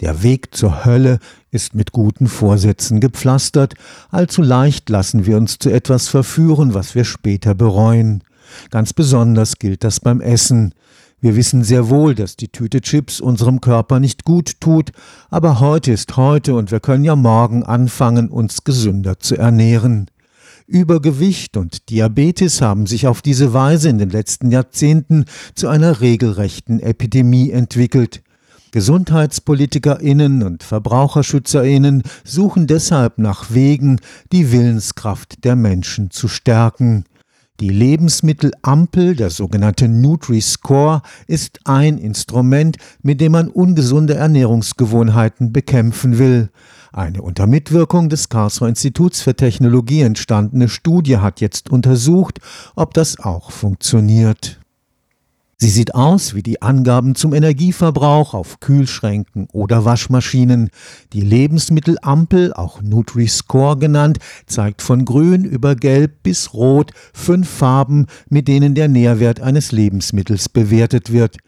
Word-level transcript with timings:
Der 0.00 0.22
Weg 0.22 0.54
zur 0.54 0.84
Hölle 0.84 1.18
ist 1.50 1.74
mit 1.74 1.90
guten 1.90 2.28
Vorsätzen 2.28 3.00
gepflastert, 3.00 3.74
allzu 4.10 4.42
leicht 4.42 4.88
lassen 4.90 5.26
wir 5.26 5.36
uns 5.36 5.58
zu 5.58 5.70
etwas 5.70 6.06
verführen, 6.06 6.72
was 6.72 6.94
wir 6.94 7.04
später 7.04 7.56
bereuen. 7.56 8.22
Ganz 8.70 8.92
besonders 8.92 9.58
gilt 9.58 9.82
das 9.82 9.98
beim 9.98 10.20
Essen. 10.20 10.72
Wir 11.20 11.34
wissen 11.34 11.64
sehr 11.64 11.88
wohl, 11.88 12.14
dass 12.14 12.36
die 12.36 12.46
Tüte 12.46 12.80
Chips 12.80 13.20
unserem 13.20 13.60
Körper 13.60 13.98
nicht 13.98 14.24
gut 14.24 14.60
tut, 14.60 14.92
aber 15.30 15.58
heute 15.58 15.90
ist 15.90 16.16
heute 16.16 16.54
und 16.54 16.70
wir 16.70 16.78
können 16.78 17.02
ja 17.02 17.16
morgen 17.16 17.64
anfangen, 17.64 18.28
uns 18.28 18.62
gesünder 18.62 19.18
zu 19.18 19.36
ernähren. 19.36 20.06
Übergewicht 20.68 21.56
und 21.56 21.90
Diabetes 21.90 22.62
haben 22.62 22.86
sich 22.86 23.08
auf 23.08 23.20
diese 23.20 23.52
Weise 23.52 23.88
in 23.88 23.98
den 23.98 24.10
letzten 24.10 24.52
Jahrzehnten 24.52 25.24
zu 25.56 25.66
einer 25.66 26.00
regelrechten 26.00 26.78
Epidemie 26.78 27.50
entwickelt. 27.50 28.22
Gesundheitspolitikerinnen 28.70 30.42
und 30.42 30.62
Verbraucherschützerinnen 30.62 32.02
suchen 32.24 32.66
deshalb 32.66 33.18
nach 33.18 33.50
Wegen, 33.50 34.00
die 34.32 34.52
Willenskraft 34.52 35.44
der 35.44 35.56
Menschen 35.56 36.10
zu 36.10 36.28
stärken. 36.28 37.04
Die 37.60 37.70
Lebensmittelampel, 37.70 39.16
der 39.16 39.30
sogenannte 39.30 39.88
Nutri-Score, 39.88 41.02
ist 41.26 41.58
ein 41.64 41.98
Instrument, 41.98 42.76
mit 43.02 43.20
dem 43.20 43.32
man 43.32 43.48
ungesunde 43.48 44.14
Ernährungsgewohnheiten 44.14 45.52
bekämpfen 45.52 46.18
will. 46.18 46.50
Eine 46.92 47.22
unter 47.22 47.48
Mitwirkung 47.48 48.10
des 48.10 48.28
Karlsruher 48.28 48.68
Instituts 48.68 49.22
für 49.22 49.34
Technologie 49.34 50.02
entstandene 50.02 50.68
Studie 50.68 51.18
hat 51.18 51.40
jetzt 51.40 51.68
untersucht, 51.68 52.38
ob 52.76 52.94
das 52.94 53.18
auch 53.18 53.50
funktioniert. 53.50 54.60
Sie 55.60 55.70
sieht 55.70 55.96
aus 55.96 56.36
wie 56.36 56.44
die 56.44 56.62
Angaben 56.62 57.16
zum 57.16 57.34
Energieverbrauch 57.34 58.32
auf 58.32 58.60
Kühlschränken 58.60 59.48
oder 59.52 59.84
Waschmaschinen. 59.84 60.70
Die 61.12 61.20
Lebensmittelampel, 61.20 62.52
auch 62.52 62.80
Nutri-Score 62.80 63.76
genannt, 63.76 64.18
zeigt 64.46 64.82
von 64.82 65.04
grün 65.04 65.42
über 65.42 65.74
gelb 65.74 66.22
bis 66.22 66.54
rot 66.54 66.92
fünf 67.12 67.48
Farben, 67.48 68.06
mit 68.28 68.46
denen 68.46 68.76
der 68.76 68.86
Nährwert 68.86 69.40
eines 69.40 69.72
Lebensmittels 69.72 70.48
bewertet 70.48 71.10
wird. 71.10 71.38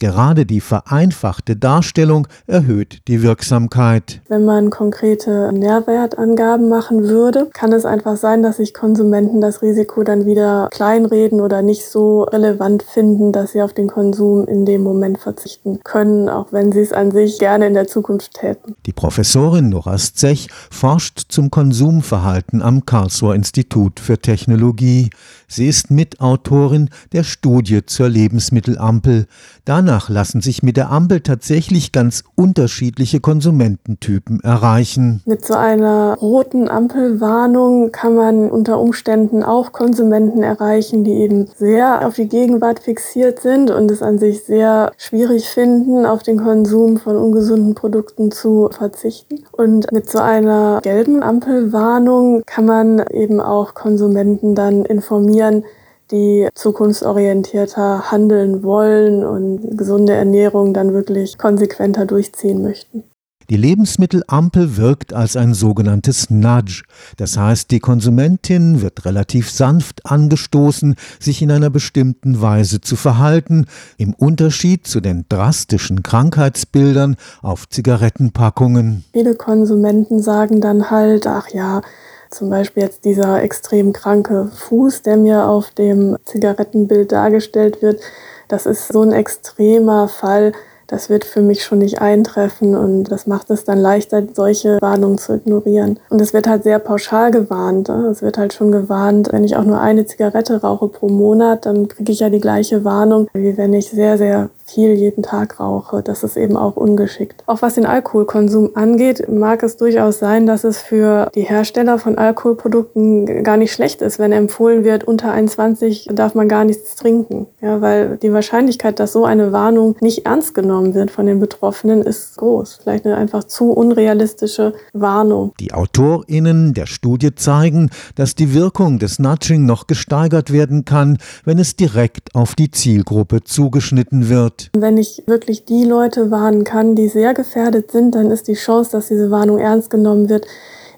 Gerade 0.00 0.46
die 0.46 0.62
vereinfachte 0.62 1.56
Darstellung 1.56 2.26
erhöht 2.46 3.06
die 3.06 3.22
Wirksamkeit. 3.22 4.22
Wenn 4.28 4.46
man 4.46 4.70
konkrete 4.70 5.52
Nährwertangaben 5.52 6.70
machen 6.70 7.02
würde, 7.06 7.50
kann 7.52 7.74
es 7.74 7.84
einfach 7.84 8.16
sein, 8.16 8.42
dass 8.42 8.56
sich 8.56 8.72
Konsumenten 8.72 9.42
das 9.42 9.60
Risiko 9.60 10.02
dann 10.02 10.24
wieder 10.24 10.68
kleinreden 10.70 11.42
oder 11.42 11.60
nicht 11.60 11.84
so 11.84 12.22
relevant 12.22 12.82
finden, 12.82 13.30
dass 13.30 13.52
sie 13.52 13.60
auf 13.60 13.74
den 13.74 13.88
Konsum 13.88 14.48
in 14.48 14.64
dem 14.64 14.82
Moment 14.82 15.18
verzichten 15.18 15.80
können, 15.84 16.30
auch 16.30 16.50
wenn 16.50 16.72
sie 16.72 16.80
es 16.80 16.94
an 16.94 17.10
sich 17.10 17.38
gerne 17.38 17.66
in 17.66 17.74
der 17.74 17.86
Zukunft 17.86 18.32
täten. 18.40 18.76
Die 18.86 18.94
Professorin 18.94 19.68
Nora 19.68 19.98
Zech 19.98 20.48
forscht 20.70 21.26
zum 21.28 21.50
Konsumverhalten 21.50 22.62
am 22.62 22.86
Karlsruher 22.86 23.34
Institut 23.34 24.00
für 24.00 24.16
Technologie. 24.16 25.10
Sie 25.46 25.68
ist 25.68 25.90
Mitautorin 25.90 26.88
der 27.12 27.24
Studie 27.24 27.84
zur 27.84 28.08
Lebensmittelampel. 28.08 29.26
Danach 29.66 29.89
Danach 29.90 30.08
lassen 30.08 30.40
sich 30.40 30.62
mit 30.62 30.76
der 30.76 30.92
Ampel 30.92 31.20
tatsächlich 31.20 31.90
ganz 31.90 32.22
unterschiedliche 32.36 33.18
Konsumententypen 33.18 34.38
erreichen. 34.38 35.20
Mit 35.26 35.44
so 35.44 35.54
einer 35.54 36.16
roten 36.20 36.68
Ampelwarnung 36.68 37.90
kann 37.90 38.14
man 38.14 38.52
unter 38.52 38.78
Umständen 38.78 39.42
auch 39.42 39.72
Konsumenten 39.72 40.44
erreichen, 40.44 41.02
die 41.02 41.14
eben 41.14 41.48
sehr 41.56 42.06
auf 42.06 42.14
die 42.14 42.28
Gegenwart 42.28 42.78
fixiert 42.78 43.40
sind 43.40 43.72
und 43.72 43.90
es 43.90 44.00
an 44.00 44.20
sich 44.20 44.44
sehr 44.44 44.92
schwierig 44.96 45.48
finden, 45.48 46.06
auf 46.06 46.22
den 46.22 46.38
Konsum 46.40 46.98
von 46.98 47.16
ungesunden 47.16 47.74
Produkten 47.74 48.30
zu 48.30 48.70
verzichten. 48.70 49.40
Und 49.50 49.90
mit 49.90 50.08
so 50.08 50.20
einer 50.20 50.82
gelben 50.84 51.20
Ampelwarnung 51.20 52.44
kann 52.46 52.64
man 52.64 53.04
eben 53.10 53.40
auch 53.40 53.74
Konsumenten 53.74 54.54
dann 54.54 54.84
informieren, 54.84 55.64
die 56.10 56.48
zukunftsorientierter 56.54 58.10
handeln 58.10 58.62
wollen 58.62 59.24
und 59.24 59.76
gesunde 59.76 60.12
Ernährung 60.12 60.74
dann 60.74 60.92
wirklich 60.92 61.38
konsequenter 61.38 62.06
durchziehen 62.06 62.62
möchten. 62.62 63.04
Die 63.50 63.56
Lebensmittelampel 63.56 64.76
wirkt 64.76 65.12
als 65.12 65.36
ein 65.36 65.54
sogenanntes 65.54 66.30
Nudge. 66.30 66.84
Das 67.16 67.36
heißt, 67.36 67.72
die 67.72 67.80
Konsumentin 67.80 68.80
wird 68.80 69.04
relativ 69.04 69.50
sanft 69.50 70.06
angestoßen, 70.06 70.94
sich 71.18 71.42
in 71.42 71.50
einer 71.50 71.68
bestimmten 71.68 72.40
Weise 72.40 72.80
zu 72.80 72.94
verhalten, 72.94 73.66
im 73.98 74.14
Unterschied 74.14 74.86
zu 74.86 75.00
den 75.00 75.24
drastischen 75.28 76.04
Krankheitsbildern 76.04 77.16
auf 77.42 77.68
Zigarettenpackungen. 77.68 79.04
Viele 79.12 79.34
Konsumenten 79.34 80.22
sagen 80.22 80.60
dann 80.60 80.92
halt, 80.92 81.26
ach 81.26 81.48
ja, 81.48 81.82
zum 82.30 82.50
Beispiel 82.50 82.84
jetzt 82.84 83.04
dieser 83.04 83.42
extrem 83.42 83.92
kranke 83.92 84.50
Fuß, 84.54 85.02
der 85.02 85.16
mir 85.16 85.46
auf 85.46 85.70
dem 85.70 86.16
Zigarettenbild 86.24 87.12
dargestellt 87.12 87.82
wird. 87.82 88.00
Das 88.48 88.66
ist 88.66 88.92
so 88.92 89.02
ein 89.02 89.12
extremer 89.12 90.08
Fall. 90.08 90.52
Das 90.90 91.08
wird 91.08 91.24
für 91.24 91.40
mich 91.40 91.62
schon 91.62 91.78
nicht 91.78 92.00
eintreffen 92.00 92.74
und 92.74 93.04
das 93.04 93.28
macht 93.28 93.48
es 93.50 93.64
dann 93.64 93.78
leichter, 93.78 94.24
solche 94.34 94.78
Warnungen 94.80 95.18
zu 95.18 95.34
ignorieren. 95.34 96.00
Und 96.08 96.20
es 96.20 96.32
wird 96.32 96.48
halt 96.48 96.64
sehr 96.64 96.80
pauschal 96.80 97.30
gewarnt. 97.30 97.88
Es 97.88 98.22
wird 98.22 98.38
halt 98.38 98.52
schon 98.52 98.72
gewarnt, 98.72 99.28
wenn 99.30 99.44
ich 99.44 99.56
auch 99.56 99.62
nur 99.62 99.80
eine 99.80 100.04
Zigarette 100.06 100.60
rauche 100.60 100.88
pro 100.88 101.08
Monat, 101.08 101.64
dann 101.64 101.86
kriege 101.86 102.10
ich 102.10 102.18
ja 102.18 102.28
die 102.28 102.40
gleiche 102.40 102.84
Warnung, 102.84 103.28
wie 103.34 103.56
wenn 103.56 103.72
ich 103.72 103.88
sehr, 103.88 104.18
sehr 104.18 104.50
viel 104.72 104.94
jeden 104.94 105.22
Tag 105.22 105.60
rauche. 105.60 106.02
Das 106.02 106.22
ist 106.22 106.36
eben 106.36 106.56
auch 106.56 106.76
ungeschickt. 106.76 107.42
Auch 107.46 107.62
was 107.62 107.74
den 107.74 107.86
Alkoholkonsum 107.86 108.70
angeht, 108.74 109.28
mag 109.28 109.62
es 109.62 109.76
durchaus 109.76 110.18
sein, 110.18 110.46
dass 110.46 110.64
es 110.64 110.78
für 110.78 111.30
die 111.34 111.42
Hersteller 111.42 111.98
von 111.98 112.18
Alkoholprodukten 112.18 113.42
gar 113.42 113.56
nicht 113.56 113.72
schlecht 113.72 114.02
ist, 114.02 114.18
wenn 114.18 114.32
empfohlen 114.32 114.84
wird, 114.84 115.04
unter 115.04 115.32
21 115.32 116.08
darf 116.12 116.34
man 116.34 116.48
gar 116.48 116.64
nichts 116.64 116.96
trinken. 116.96 117.46
Ja, 117.60 117.80
weil 117.80 118.16
die 118.18 118.32
Wahrscheinlichkeit, 118.32 119.00
dass 119.00 119.12
so 119.12 119.24
eine 119.24 119.52
Warnung 119.52 119.96
nicht 120.00 120.26
ernst 120.26 120.54
genommen 120.54 120.94
wird 120.94 121.10
von 121.10 121.26
den 121.26 121.40
Betroffenen, 121.40 122.02
ist 122.02 122.36
groß. 122.36 122.80
Vielleicht 122.82 123.06
eine 123.06 123.16
einfach 123.16 123.44
zu 123.44 123.72
unrealistische 123.72 124.74
Warnung. 124.92 125.52
Die 125.60 125.72
AutorInnen 125.72 126.74
der 126.74 126.86
Studie 126.86 127.34
zeigen, 127.34 127.90
dass 128.14 128.34
die 128.34 128.54
Wirkung 128.54 128.98
des 128.98 129.18
Nudging 129.18 129.66
noch 129.66 129.86
gesteigert 129.86 130.52
werden 130.52 130.84
kann, 130.84 131.18
wenn 131.44 131.58
es 131.58 131.76
direkt 131.76 132.34
auf 132.34 132.54
die 132.54 132.70
Zielgruppe 132.70 133.42
zugeschnitten 133.42 134.28
wird. 134.28 134.59
Wenn 134.76 134.98
ich 134.98 135.22
wirklich 135.26 135.64
die 135.64 135.84
Leute 135.84 136.30
warnen 136.30 136.64
kann, 136.64 136.94
die 136.94 137.08
sehr 137.08 137.32
gefährdet 137.32 137.90
sind, 137.90 138.14
dann 138.14 138.30
ist 138.30 138.48
die 138.48 138.54
Chance, 138.54 138.92
dass 138.92 139.08
diese 139.08 139.30
Warnung 139.30 139.58
ernst 139.58 139.90
genommen 139.90 140.28
wird, 140.28 140.46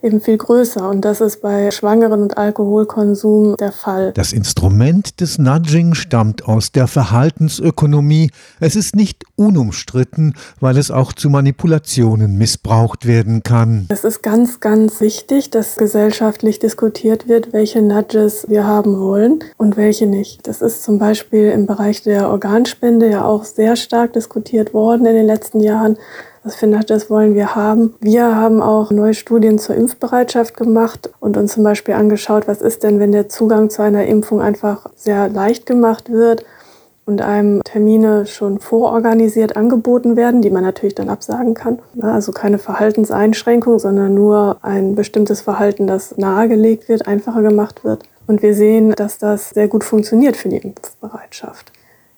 eben 0.03 0.21
viel 0.21 0.37
größer. 0.37 0.89
Und 0.89 1.05
das 1.05 1.21
ist 1.21 1.41
bei 1.41 1.71
Schwangeren 1.71 2.23
und 2.23 2.37
Alkoholkonsum 2.37 3.57
der 3.57 3.73
Fall. 3.73 4.13
Das 4.15 4.33
Instrument 4.33 5.21
des 5.21 5.39
Nudging 5.39 5.95
stammt 5.95 6.47
aus 6.47 6.73
der 6.73 6.87
Verhaltensökonomie. 6.87 8.31
Es 8.61 8.77
ist 8.77 8.97
nicht 8.97 9.25
unumstritten, 9.37 10.35
weil 10.61 10.77
es 10.77 10.91
auch 10.91 11.13
zu 11.13 11.31
Manipulationen 11.31 12.37
missbraucht 12.37 13.07
werden 13.07 13.43
kann. 13.43 13.87
Es 13.89 14.05
ist 14.05 14.23
ganz, 14.23 14.61
ganz 14.61 15.01
wichtig, 15.01 15.51
dass 15.51 15.77
gesellschaftlich 15.77 16.59
diskutiert 16.59 17.29
wird, 17.29 17.53
welche 17.53 17.83
Nudges 17.83 18.47
wir 18.49 18.67
haben 18.67 18.99
wollen 18.99 19.41
und 19.57 19.77
welche 19.77 20.07
nicht. 20.07 20.47
Das 20.47 20.63
ist 20.63 20.83
zum 20.83 20.99
Beispiel 20.99 21.51
im 21.51 21.67
Bereich 21.67 22.03
der 22.03 22.29
Organspende 22.29 23.11
ja 23.11 23.25
auch 23.25 23.45
sehr 23.45 23.77
stark 23.77 24.13
diskutiert 24.13 24.75
worden 24.75 25.07
in 25.07 25.15
den 25.15 25.27
letzten 25.27 25.61
Jahren. 25.61 25.97
Was 26.45 26.57
für 26.57 26.67
das 26.67 27.09
wollen 27.09 27.37
wir 27.37 27.55
haben? 27.55 27.95
Wir 28.01 28.35
haben 28.35 28.61
auch 28.63 28.91
neue 28.91 29.15
Studien 29.15 29.61
zur 29.61 29.77
Impfbereitschaft 29.77 30.57
gemacht 30.57 31.11
und 31.21 31.37
uns 31.37 31.53
zum 31.53 31.63
Beispiel 31.63 31.95
angeschaut, 31.95 32.49
was 32.49 32.61
ist 32.61 32.83
denn, 32.83 32.99
wenn 32.99 33.13
der 33.13 33.29
Zugang 33.29 33.71
zu 33.71 33.83
einer 33.83 34.07
Impfung 34.07 34.41
einfach 34.41 34.87
sehr 34.97 35.29
leicht 35.29 35.67
gemacht 35.67 36.11
wird 36.11 36.45
und 37.05 37.23
einem 37.23 37.63
Termine 37.63 38.27
schon 38.27 38.59
vororganisiert 38.59 39.57
angeboten 39.57 40.17
werden, 40.17 40.43
die 40.43 40.51
man 40.51 40.65
natürlich 40.65 40.97
dann 40.97 41.11
absagen 41.11 41.55
kann. 41.55 41.79
Also 42.01 42.33
keine 42.33 42.59
Verhaltenseinschränkung, 42.59 43.79
sondern 43.79 44.13
nur 44.15 44.57
ein 44.63 44.97
bestimmtes 44.97 45.43
Verhalten, 45.43 45.87
das 45.87 46.17
nahegelegt 46.17 46.89
wird, 46.89 47.07
einfacher 47.07 47.43
gemacht 47.43 47.85
wird. 47.85 48.03
Und 48.27 48.43
wir 48.43 48.55
sehen, 48.55 48.95
dass 48.97 49.19
das 49.19 49.51
sehr 49.51 49.69
gut 49.69 49.85
funktioniert 49.85 50.37
für 50.37 50.49
die 50.49 50.57
Impfbereitschaft. 50.57 51.73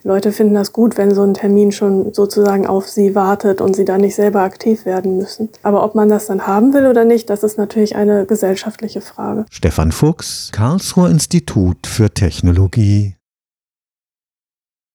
Leute 0.07 0.33
finden 0.33 0.53
das 0.55 0.75
gut, 0.75 0.99
wenn 0.99 1.15
so 1.15 1.23
ein 1.23 1.33
Termin 1.33 1.73
schon 1.73 2.13
sozusagen 2.13 2.67
auf 2.67 2.87
sie 2.89 3.15
wartet 3.15 3.63
und 3.63 3.75
sie 3.75 3.87
dann 3.87 4.03
nicht 4.03 4.15
selber 4.15 4.43
aktiv 4.43 4.85
werden 4.85 5.17
müssen. 5.17 5.49
Aber 5.63 5.83
ob 5.83 5.95
man 5.95 6.11
das 6.11 6.27
dann 6.27 6.47
haben 6.47 6.75
will 6.75 6.87
oder 6.87 7.07
nicht, 7.07 7.31
das 7.31 7.43
ist 7.43 7.57
natürlich 7.57 7.97
eine 7.97 8.27
gesellschaftliche 8.27 9.01
Frage. 9.01 9.47
Stefan 9.51 9.93
Fuchs, 9.93 10.51
Karlsruher 10.53 11.09
Institut 11.09 11.87
für 11.87 12.11
Technologie. 12.11 13.17